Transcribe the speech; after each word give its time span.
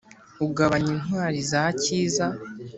ugabanya 0.45 0.89
intwari 0.97 1.39
za 1.51 1.63
cyiza, 1.81 2.25